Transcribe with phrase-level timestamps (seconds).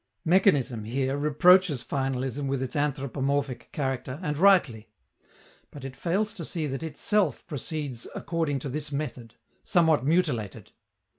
[0.25, 4.89] Mechanism, here, reproaches finalism with its anthropomorphic character, and rightly.
[5.69, 10.71] But it fails to see that itself proceeds according to this method somewhat mutilated!